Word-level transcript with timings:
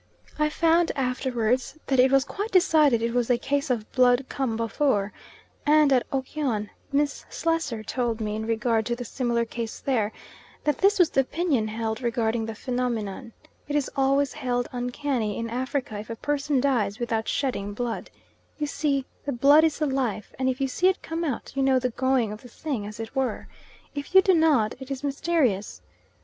I 0.39 0.49
found 0.49 0.91
afterwards 0.95 1.77
that 1.85 1.99
it 1.99 2.11
was 2.11 2.25
quite 2.25 2.49
decided 2.49 3.03
it 3.03 3.13
was 3.13 3.29
a 3.29 3.37
case 3.37 3.69
of 3.69 3.91
"blood 3.91 4.25
come 4.29 4.57
before," 4.57 5.13
and 5.63 5.93
at 5.93 6.07
Okyon, 6.11 6.71
Miss 6.91 7.23
Slessor 7.29 7.83
told 7.83 8.19
me, 8.19 8.35
in 8.35 8.47
regard 8.47 8.83
to 8.87 8.95
the 8.95 9.05
similar 9.05 9.45
case 9.45 9.79
there, 9.79 10.11
that 10.63 10.79
this 10.79 10.97
was 10.97 11.11
the 11.11 11.21
opinion 11.21 11.67
held 11.67 12.01
regarding 12.01 12.47
the 12.47 12.55
phenomenon. 12.55 13.31
It 13.67 13.75
is 13.75 13.91
always 13.95 14.33
held 14.33 14.67
uncanny 14.71 15.37
in 15.37 15.51
Africa 15.51 15.99
if 15.99 16.09
a 16.09 16.15
person 16.15 16.59
dies 16.59 16.97
without 16.97 17.27
shedding 17.27 17.73
blood. 17.75 18.09
You 18.57 18.65
see, 18.65 19.05
the 19.23 19.31
blood 19.31 19.63
is 19.63 19.77
the 19.77 19.85
life, 19.85 20.33
and 20.39 20.49
if 20.49 20.59
you 20.59 20.67
see 20.67 20.87
it 20.87 21.03
come 21.03 21.23
out, 21.23 21.51
you 21.55 21.61
know 21.61 21.77
the 21.77 21.91
going 21.91 22.31
of 22.31 22.41
the 22.41 22.49
thing, 22.49 22.87
as 22.87 22.99
it 22.99 23.15
were. 23.15 23.47
If 23.93 24.15
you 24.15 24.23
do 24.23 24.33
not, 24.33 24.73
it 24.79 24.89
is 24.89 25.03
mysterious. 25.03 25.79